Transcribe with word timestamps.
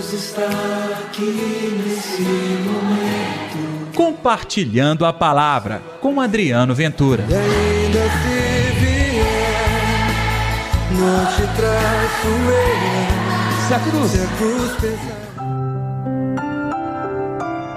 Deus 0.00 0.12
está 0.14 0.48
aqui 0.98 1.76
nesse 1.84 2.22
momento. 2.22 3.94
Compartilhando 3.94 5.04
a 5.04 5.12
palavra 5.12 5.82
com 6.00 6.18
Adriano 6.22 6.74
Ventura. 6.74 7.22
E 7.28 7.34
ainda 7.34 7.98
se 7.98 8.80
vier, 8.80 9.20
não 10.92 11.26
te 11.26 11.42
traço 11.54 12.28
eu. 12.48 13.68
Se 13.68 13.74
a 13.74 13.78
cruz, 13.80 14.10
Se 14.10 14.22
a 14.22 14.26
cruz 14.38 14.72
pesar. 14.80 15.20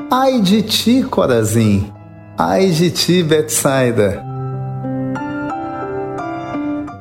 Ai 0.10 0.40
de 0.40 0.62
ti, 0.62 1.04
Corazim. 1.04 1.92
Ai 2.38 2.70
de 2.70 2.90
ti, 2.90 3.22
Betsaida. 3.22 4.24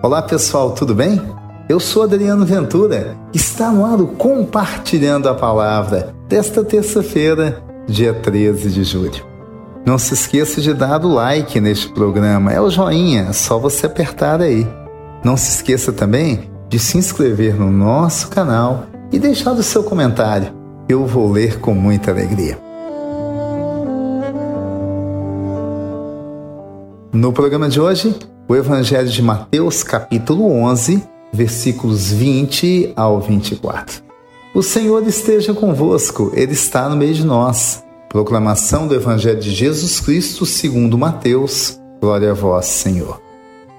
Olá, 0.02 0.20
pessoal, 0.22 0.72
tudo 0.72 0.96
bem? 0.96 1.41
Eu 1.72 1.80
sou 1.80 2.02
Adriano 2.02 2.44
Ventura. 2.44 3.16
Está 3.32 3.72
no 3.72 3.86
ar 3.86 3.98
o 3.98 4.08
Compartilhando 4.08 5.26
a 5.26 5.34
Palavra 5.34 6.14
desta 6.28 6.62
terça-feira, 6.62 7.62
dia 7.88 8.12
13 8.12 8.68
de 8.68 8.84
julho. 8.84 9.24
Não 9.86 9.96
se 9.96 10.12
esqueça 10.12 10.60
de 10.60 10.74
dar 10.74 11.02
o 11.02 11.14
like 11.14 11.58
neste 11.62 11.88
programa, 11.88 12.52
é 12.52 12.60
o 12.60 12.68
joinha, 12.68 13.28
é 13.30 13.32
só 13.32 13.58
você 13.58 13.86
apertar 13.86 14.42
aí. 14.42 14.68
Não 15.24 15.34
se 15.34 15.48
esqueça 15.48 15.94
também 15.94 16.50
de 16.68 16.78
se 16.78 16.98
inscrever 16.98 17.58
no 17.58 17.70
nosso 17.70 18.28
canal 18.28 18.84
e 19.10 19.18
deixar 19.18 19.52
o 19.52 19.62
seu 19.62 19.82
comentário. 19.82 20.52
Eu 20.86 21.06
vou 21.06 21.32
ler 21.32 21.58
com 21.58 21.72
muita 21.72 22.10
alegria. 22.10 22.58
No 27.14 27.32
programa 27.32 27.66
de 27.66 27.80
hoje, 27.80 28.14
o 28.46 28.54
Evangelho 28.54 29.08
de 29.08 29.22
Mateus, 29.22 29.82
capítulo 29.82 30.52
11, 30.52 31.11
versículos 31.32 32.12
20 32.12 32.92
ao 32.94 33.20
24. 33.20 34.02
O 34.54 34.62
Senhor 34.62 35.06
esteja 35.06 35.54
convosco, 35.54 36.30
Ele 36.34 36.52
está 36.52 36.88
no 36.88 36.96
meio 36.96 37.14
de 37.14 37.24
nós. 37.24 37.82
Proclamação 38.08 38.86
do 38.86 38.94
Evangelho 38.94 39.40
de 39.40 39.50
Jesus 39.50 39.98
Cristo 39.98 40.44
segundo 40.44 40.98
Mateus. 40.98 41.80
Glória 42.00 42.32
a 42.32 42.34
vós, 42.34 42.66
Senhor. 42.66 43.22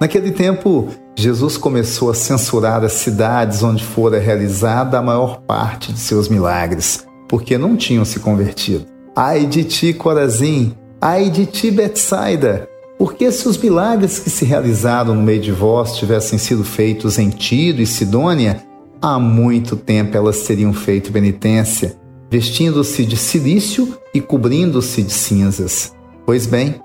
Naquele 0.00 0.32
tempo, 0.32 0.88
Jesus 1.16 1.56
começou 1.56 2.10
a 2.10 2.14
censurar 2.14 2.82
as 2.82 2.94
cidades 2.94 3.62
onde 3.62 3.84
fora 3.84 4.18
realizada 4.18 4.98
a 4.98 5.02
maior 5.02 5.40
parte 5.42 5.92
de 5.92 6.00
seus 6.00 6.28
milagres, 6.28 7.06
porque 7.28 7.56
não 7.56 7.76
tinham 7.76 8.04
se 8.04 8.18
convertido. 8.18 8.86
Ai 9.14 9.46
de 9.46 9.62
ti, 9.62 9.94
Corazim! 9.94 10.74
Ai 11.00 11.30
de 11.30 11.46
ti, 11.46 11.70
Betsaida! 11.70 12.68
Porque 13.04 13.30
se 13.30 13.46
os 13.46 13.58
milagres 13.58 14.18
que 14.18 14.30
se 14.30 14.46
realizaram 14.46 15.14
no 15.14 15.22
meio 15.22 15.38
de 15.38 15.52
vós 15.52 15.94
tivessem 15.98 16.38
sido 16.38 16.64
feitos 16.64 17.18
em 17.18 17.28
Tiro 17.28 17.82
e 17.82 17.86
Sidônia, 17.86 18.64
há 18.98 19.18
muito 19.18 19.76
tempo 19.76 20.16
elas 20.16 20.40
teriam 20.44 20.72
feito 20.72 21.12
penitência, 21.12 21.98
vestindo-se 22.30 23.04
de 23.04 23.18
silício 23.18 23.94
e 24.14 24.22
cobrindo-se 24.22 25.02
de 25.02 25.12
cinzas. 25.12 25.92
Pois 26.24 26.46
bem, 26.46 26.76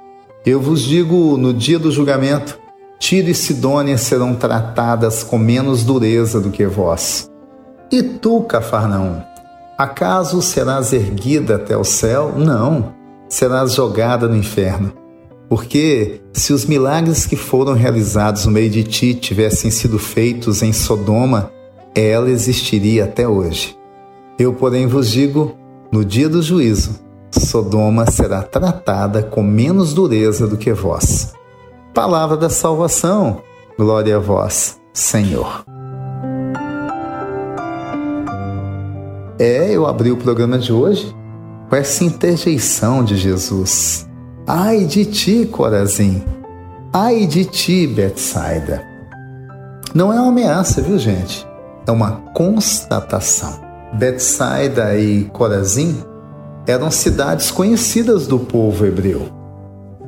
eu 0.45 0.59
vos 0.59 0.81
digo 0.81 1.37
no 1.37 1.53
dia 1.53 1.79
do 1.79 1.89
julgamento, 1.89 2.59
Tiro 2.99 3.29
e 3.29 3.33
Sidônia 3.33 3.97
serão 3.97 4.35
tratadas 4.35 5.23
com 5.23 5.37
menos 5.37 5.85
dureza 5.85 6.41
do 6.41 6.51
que 6.51 6.65
vós. 6.65 7.31
E 7.89 8.03
tu, 8.03 8.41
Cafarnaum, 8.41 9.21
acaso 9.77 10.41
serás 10.41 10.91
erguida 10.91 11.55
até 11.55 11.77
o 11.77 11.85
céu? 11.85 12.33
Não, 12.35 12.93
serás 13.29 13.73
jogada 13.73 14.27
no 14.27 14.35
inferno. 14.35 14.98
Porque 15.49 16.21
se 16.31 16.53
os 16.53 16.65
milagres 16.65 17.25
que 17.25 17.35
foram 17.35 17.73
realizados 17.73 18.45
no 18.45 18.51
meio 18.51 18.69
de 18.69 18.83
ti 18.83 19.15
tivessem 19.15 19.71
sido 19.71 19.97
feitos 19.97 20.61
em 20.61 20.71
Sodoma, 20.71 21.51
ela 21.95 22.29
existiria 22.29 23.05
até 23.05 23.27
hoje. 23.27 23.75
Eu, 24.37 24.53
porém, 24.53 24.85
vos 24.85 25.09
digo: 25.09 25.55
no 25.91 26.05
dia 26.05 26.29
do 26.29 26.41
juízo, 26.41 26.99
Sodoma 27.31 28.09
será 28.09 28.43
tratada 28.43 29.23
com 29.23 29.41
menos 29.41 29.91
dureza 29.93 30.47
do 30.47 30.55
que 30.55 30.71
vós. 30.71 31.33
Palavra 31.95 32.37
da 32.37 32.49
salvação, 32.49 33.41
glória 33.77 34.17
a 34.17 34.19
vós, 34.19 34.79
Senhor. 34.93 35.65
É, 39.39 39.71
eu 39.71 39.87
abri 39.87 40.11
o 40.11 40.17
programa 40.17 40.59
de 40.59 40.71
hoje 40.71 41.15
com 41.69 41.75
essa 41.75 42.03
interjeição 42.03 43.03
de 43.03 43.15
Jesus. 43.15 44.08
Ai 44.51 44.83
de 44.85 45.05
ti, 45.05 45.45
Corazim! 45.45 46.23
Ai 46.91 47.27
de 47.27 47.45
ti, 47.45 47.85
Betsaida! 47.85 48.83
Não 49.93 50.11
é 50.11 50.19
uma 50.19 50.29
ameaça, 50.29 50.81
viu, 50.81 50.97
gente? 50.97 51.47
É 51.85 51.91
uma 51.91 52.13
constatação. 52.33 53.61
Betsaida 53.93 54.97
e 54.97 55.25
Corazim 55.25 56.03
eram 56.65 56.89
cidades 56.89 57.51
conhecidas 57.51 58.25
do 58.25 58.39
povo 58.39 58.87
hebreu. 58.87 59.29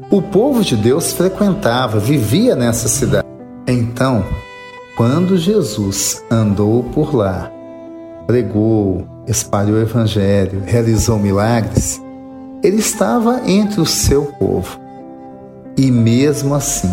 O 0.10 0.24
povo 0.24 0.64
de 0.64 0.76
Deus 0.76 1.14
frequentava, 1.14 2.00
vivia 2.00 2.56
nessa 2.56 2.88
cidade. 2.88 3.28
Então, 3.68 4.26
quando 4.98 5.38
Jesus 5.38 6.26
andou 6.32 6.84
por 6.86 7.14
lá, 7.14 7.52
pregou, 8.26 9.06
espalhou 9.28 9.78
o 9.78 9.82
evangelho, 9.82 10.64
realizou 10.66 11.20
milagres, 11.20 12.02
ele 12.64 12.78
estava 12.78 13.42
entre 13.46 13.82
o 13.82 13.86
seu 13.86 14.26
povo. 14.40 14.80
E 15.78 15.90
mesmo 15.90 16.54
assim, 16.54 16.92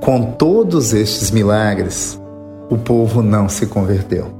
com 0.00 0.32
todos 0.32 0.92
estes 0.92 1.30
milagres, 1.30 2.20
o 2.68 2.76
povo 2.76 3.22
não 3.22 3.48
se 3.48 3.66
converteu. 3.66 4.34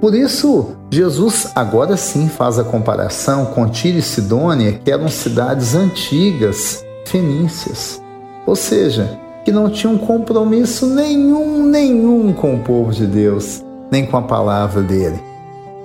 Por 0.00 0.14
isso, 0.14 0.76
Jesus 0.90 1.50
agora 1.54 1.96
sim 1.96 2.28
faz 2.28 2.58
a 2.58 2.64
comparação 2.64 3.46
com 3.46 3.68
Tiro 3.68 3.98
e 3.98 4.02
Sidônia, 4.02 4.72
que 4.72 4.90
eram 4.90 5.08
cidades 5.08 5.74
antigas, 5.74 6.84
fenícias, 7.04 8.00
ou 8.46 8.54
seja, 8.54 9.18
que 9.44 9.50
não 9.50 9.70
tinham 9.70 9.98
compromisso 9.98 10.86
nenhum, 10.86 11.66
nenhum 11.66 12.32
com 12.32 12.54
o 12.54 12.60
povo 12.60 12.92
de 12.92 13.06
Deus, 13.06 13.64
nem 13.90 14.06
com 14.06 14.16
a 14.16 14.22
palavra 14.22 14.82
dele. 14.82 15.20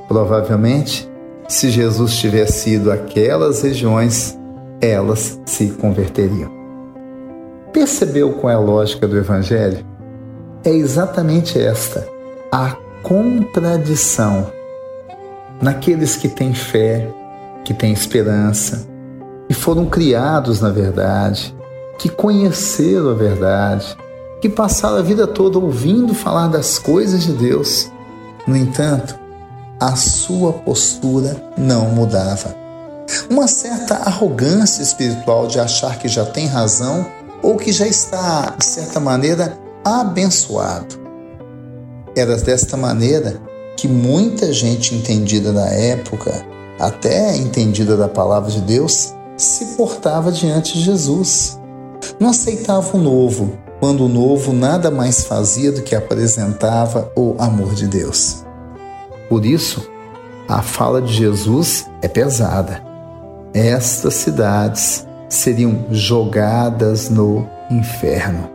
Provavelmente, 0.07 1.09
se 1.47 1.69
Jesus 1.69 2.15
tivesse 2.17 2.71
ido 2.71 2.91
àquelas 2.91 3.61
regiões, 3.61 4.37
elas 4.81 5.39
se 5.45 5.67
converteriam. 5.69 6.51
Percebeu 7.71 8.33
qual 8.33 8.51
é 8.51 8.55
a 8.55 8.59
lógica 8.59 9.07
do 9.07 9.17
Evangelho? 9.17 9.85
É 10.63 10.69
exatamente 10.69 11.59
esta: 11.59 12.07
a 12.51 12.75
contradição 13.01 14.47
naqueles 15.61 16.15
que 16.15 16.27
têm 16.27 16.53
fé, 16.53 17.09
que 17.63 17.73
têm 17.73 17.93
esperança, 17.93 18.87
que 19.47 19.53
foram 19.53 19.85
criados 19.85 20.61
na 20.61 20.69
verdade, 20.69 21.55
que 21.97 22.09
conheceram 22.09 23.09
a 23.09 23.13
verdade, 23.13 23.97
que 24.41 24.49
passaram 24.49 24.97
a 24.97 25.01
vida 25.01 25.25
toda 25.25 25.57
ouvindo 25.57 26.13
falar 26.13 26.47
das 26.47 26.77
coisas 26.77 27.23
de 27.23 27.33
Deus. 27.33 27.91
No 28.45 28.57
entanto, 28.57 29.15
a 29.83 29.97
sua 29.97 30.53
postura 30.53 31.35
não 31.57 31.89
mudava. 31.89 32.55
Uma 33.29 33.49
certa 33.49 33.95
arrogância 33.95 34.81
espiritual 34.81 35.45
de 35.45 35.59
achar 35.59 35.99
que 35.99 36.07
já 36.07 36.25
tem 36.25 36.47
razão 36.47 37.05
ou 37.41 37.57
que 37.57 37.73
já 37.73 37.85
está, 37.85 38.55
de 38.57 38.65
certa 38.65 39.01
maneira, 39.01 39.57
abençoado. 39.83 40.95
Era 42.15 42.37
desta 42.37 42.77
maneira 42.77 43.41
que 43.75 43.85
muita 43.85 44.53
gente 44.53 44.95
entendida 44.95 45.51
da 45.51 45.65
época, 45.65 46.31
até 46.79 47.35
entendida 47.35 47.97
da 47.97 48.07
palavra 48.07 48.49
de 48.49 48.61
Deus, 48.61 49.13
se 49.35 49.75
portava 49.75 50.31
diante 50.31 50.75
de 50.75 50.81
Jesus. 50.81 51.59
Não 52.17 52.29
aceitava 52.29 52.95
o 52.95 53.01
novo, 53.01 53.51
quando 53.81 54.05
o 54.05 54.09
novo 54.09 54.53
nada 54.53 54.89
mais 54.89 55.25
fazia 55.25 55.73
do 55.73 55.81
que 55.81 55.93
apresentava 55.93 57.11
o 57.17 57.35
amor 57.37 57.75
de 57.75 57.85
Deus. 57.85 58.42
Por 59.29 59.45
isso, 59.45 59.89
a 60.47 60.61
fala 60.61 61.01
de 61.01 61.13
Jesus 61.13 61.89
é 62.01 62.07
pesada. 62.07 62.81
Estas 63.53 64.15
cidades 64.15 65.07
seriam 65.29 65.85
jogadas 65.89 67.09
no 67.09 67.47
inferno. 67.71 68.49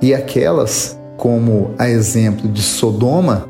E 0.00 0.14
aquelas, 0.14 0.98
como 1.16 1.74
a 1.78 1.88
exemplo 1.88 2.48
de 2.48 2.62
Sodoma, 2.62 3.48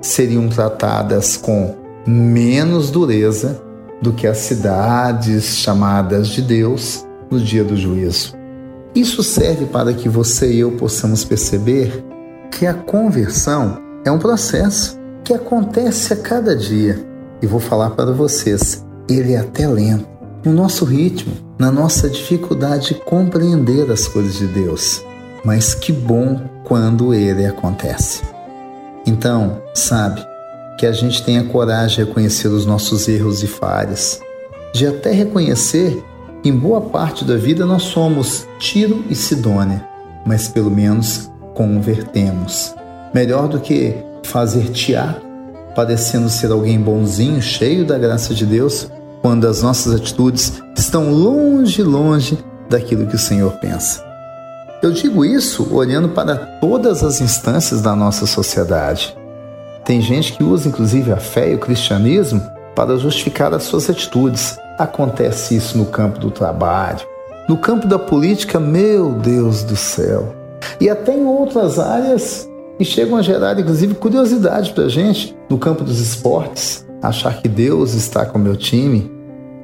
seriam 0.00 0.48
tratadas 0.48 1.36
com 1.36 1.74
menos 2.06 2.90
dureza 2.90 3.60
do 4.00 4.12
que 4.12 4.26
as 4.26 4.38
cidades 4.38 5.58
chamadas 5.58 6.28
de 6.28 6.42
Deus 6.42 7.06
no 7.30 7.38
dia 7.38 7.62
do 7.62 7.76
juízo. 7.76 8.34
Isso 8.94 9.22
serve 9.22 9.66
para 9.66 9.92
que 9.92 10.08
você 10.08 10.52
e 10.52 10.60
eu 10.60 10.72
possamos 10.72 11.24
perceber 11.24 12.04
que 12.50 12.66
a 12.66 12.74
conversão 12.74 13.78
é 14.04 14.10
um 14.10 14.18
processo 14.18 14.99
que 15.24 15.34
acontece 15.34 16.12
a 16.12 16.16
cada 16.16 16.54
dia. 16.54 16.98
E 17.42 17.46
vou 17.46 17.60
falar 17.60 17.90
para 17.90 18.12
vocês, 18.12 18.84
ele 19.08 19.32
é 19.32 19.38
até 19.38 19.66
lento, 19.66 20.08
no 20.44 20.52
nosso 20.52 20.84
ritmo, 20.84 21.32
na 21.58 21.70
nossa 21.70 22.08
dificuldade 22.08 22.88
de 22.88 22.94
compreender 22.94 23.90
as 23.90 24.06
coisas 24.06 24.34
de 24.34 24.46
Deus. 24.46 25.04
Mas 25.44 25.74
que 25.74 25.92
bom 25.92 26.40
quando 26.64 27.14
ele 27.14 27.46
acontece. 27.46 28.22
Então, 29.06 29.62
sabe, 29.74 30.24
que 30.78 30.86
a 30.86 30.92
gente 30.92 31.22
tenha 31.22 31.44
coragem 31.44 31.96
de 31.96 32.04
reconhecer 32.04 32.48
os 32.48 32.64
nossos 32.64 33.06
erros 33.08 33.42
e 33.42 33.46
falhas, 33.46 34.20
de 34.72 34.86
até 34.86 35.12
reconhecer 35.12 36.02
que 36.42 36.48
em 36.48 36.56
boa 36.56 36.80
parte 36.80 37.24
da 37.24 37.36
vida 37.36 37.66
nós 37.66 37.82
somos 37.82 38.46
Tiro 38.58 39.04
e 39.10 39.14
Sidônia, 39.14 39.86
mas 40.24 40.48
pelo 40.48 40.70
menos 40.70 41.30
convertemos. 41.54 42.74
Melhor 43.12 43.48
do 43.48 43.60
que 43.60 43.94
fazer 44.30 44.70
teatro, 44.70 45.22
parecendo 45.74 46.28
ser 46.28 46.50
alguém 46.50 46.80
bonzinho, 46.80 47.42
cheio 47.42 47.84
da 47.84 47.98
graça 47.98 48.32
de 48.34 48.46
Deus, 48.46 48.88
quando 49.20 49.46
as 49.46 49.62
nossas 49.62 49.94
atitudes 49.94 50.62
estão 50.76 51.10
longe, 51.10 51.82
longe 51.82 52.38
daquilo 52.68 53.06
que 53.06 53.16
o 53.16 53.18
Senhor 53.18 53.52
pensa. 53.60 54.02
Eu 54.82 54.92
digo 54.92 55.24
isso 55.24 55.74
olhando 55.74 56.08
para 56.08 56.36
todas 56.36 57.02
as 57.02 57.20
instâncias 57.20 57.82
da 57.82 57.94
nossa 57.94 58.26
sociedade. 58.26 59.14
Tem 59.84 60.00
gente 60.00 60.32
que 60.32 60.42
usa 60.42 60.68
inclusive 60.68 61.12
a 61.12 61.18
fé 61.18 61.50
e 61.50 61.54
o 61.54 61.58
cristianismo 61.58 62.40
para 62.74 62.96
justificar 62.96 63.52
as 63.52 63.64
suas 63.64 63.90
atitudes. 63.90 64.58
Acontece 64.78 65.54
isso 65.56 65.76
no 65.76 65.84
campo 65.86 66.18
do 66.18 66.30
trabalho, 66.30 67.06
no 67.46 67.58
campo 67.58 67.86
da 67.86 67.98
política, 67.98 68.58
meu 68.58 69.12
Deus 69.12 69.62
do 69.62 69.76
céu. 69.76 70.34
E 70.80 70.88
até 70.88 71.14
em 71.14 71.26
outras 71.26 71.78
áreas 71.78 72.48
que 72.80 72.84
chegam 72.86 73.18
a 73.18 73.22
gerar 73.22 73.60
inclusive 73.60 73.92
curiosidade 73.92 74.72
para 74.72 74.84
a 74.84 74.88
gente, 74.88 75.36
no 75.50 75.58
campo 75.58 75.84
dos 75.84 76.00
esportes, 76.00 76.86
achar 77.02 77.42
que 77.42 77.46
Deus 77.46 77.92
está 77.92 78.24
com 78.24 78.38
o 78.38 78.40
meu 78.40 78.56
time, 78.56 79.12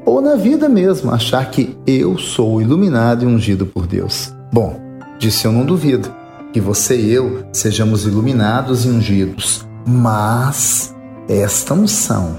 ou 0.04 0.20
na 0.20 0.36
vida 0.36 0.68
mesmo, 0.68 1.10
achar 1.10 1.50
que 1.50 1.74
eu 1.86 2.18
sou 2.18 2.60
iluminado 2.60 3.24
e 3.24 3.26
ungido 3.26 3.64
por 3.64 3.86
Deus. 3.86 4.34
Bom, 4.52 4.78
Disse 5.18 5.46
eu 5.46 5.52
não 5.52 5.64
duvido 5.64 6.14
que 6.52 6.60
você 6.60 6.94
e 6.94 7.10
eu 7.10 7.42
sejamos 7.54 8.04
iluminados 8.04 8.84
e 8.84 8.88
ungidos, 8.88 9.66
mas 9.86 10.94
esta 11.26 11.72
unção 11.72 12.36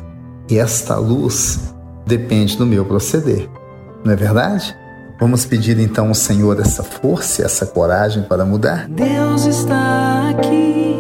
e 0.48 0.60
esta 0.60 0.96
luz 0.98 1.74
depende 2.06 2.56
do 2.56 2.68
meu 2.68 2.86
proceder. 2.86 3.50
Não 4.06 4.14
é 4.14 4.16
verdade? 4.16 4.76
Vamos 5.20 5.46
pedir 5.46 5.80
então 5.80 6.10
ao 6.10 6.14
Senhor 6.14 6.60
essa 6.60 6.84
força 6.84 7.42
e 7.42 7.46
essa 7.46 7.66
coragem 7.66 8.22
para 8.22 8.46
mudar? 8.46 8.88
Deus 8.88 9.46
está 9.46 10.30
aqui 10.30 10.96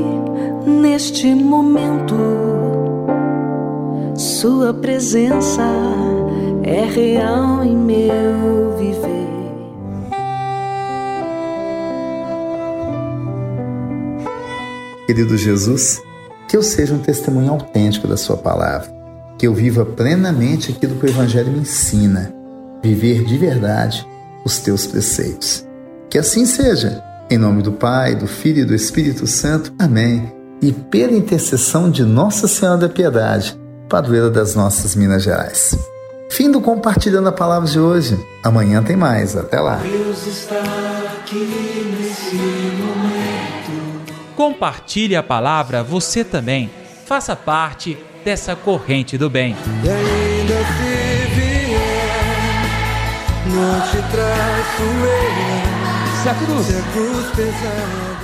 neste 0.66 1.36
momento. 1.36 2.16
Sua 4.16 4.74
presença 4.74 5.62
é 6.64 6.84
real 6.84 7.64
em 7.64 7.78
meu 7.78 8.76
viver. 8.80 9.28
Querido 15.06 15.38
Jesus, 15.38 16.02
que 16.50 16.58
eu 16.58 16.64
seja 16.64 16.96
um 16.96 17.00
testemunho 17.00 17.52
autêntico 17.52 18.08
da 18.08 18.18
Sua 18.18 18.36
palavra, 18.36 18.90
que 19.38 19.46
eu 19.46 19.54
viva 19.54 19.86
plenamente 19.86 20.72
aquilo 20.72 20.96
que 20.96 21.06
o 21.06 21.10
Evangelho 21.10 21.52
me 21.52 21.60
ensina, 21.60 22.34
viver 22.84 23.24
de 23.24 23.38
verdade 23.38 24.08
os 24.46 24.60
Teus 24.60 24.88
preceitos. 24.88 25.66
Que 26.10 26.18
assim 26.18 26.46
seja, 26.46 27.04
em 27.30 27.38
nome 27.38 27.62
do 27.62 27.74
Pai, 27.74 28.16
do 28.16 28.28
Filho 28.28 28.62
e 28.62 28.66
do 28.66 28.74
Espírito 28.74 29.28
Santo. 29.28 29.74
Amém. 29.78 30.32
E 30.62 30.72
pela 30.72 31.14
intercessão 31.14 31.90
de 31.92 32.04
Nossa 32.04 32.48
Senhora 32.48 32.78
da 32.78 32.90
Piedade, 32.90 33.60
padroeira 33.90 34.30
das 34.30 34.56
nossas 34.56 34.96
Minas 34.96 35.24
Gerais. 35.24 35.78
Fim 36.30 36.52
do 36.52 36.62
Compartilhando 36.62 37.30
a 37.30 37.32
Palavra 37.32 37.70
de 37.70 37.80
hoje. 37.80 38.20
Amanhã 38.44 38.84
tem 38.84 38.96
mais. 38.96 39.36
Até 39.36 39.60
lá. 39.60 39.78
Deus 39.78 40.28
está 40.28 40.62
aqui 41.20 41.96
nesse 42.00 42.36
momento. 42.36 44.04
Compartilhe 44.36 45.16
a 45.16 45.24
palavra 45.24 45.84
você 45.84 46.24
também. 46.24 46.70
Faça 47.06 47.36
parte 47.36 47.98
dessa 48.24 48.56
corrente 48.56 49.18
do 49.18 49.30
bem. 49.30 49.56
Te 53.92 54.02
traço 54.12 54.84
eu. 54.84 56.22
Se 56.22 56.30
a 56.30 56.34
cruz, 56.34 56.66
Se 56.66 56.76
a 56.76 56.82
cruz 56.94 57.26
pesada 57.36 58.17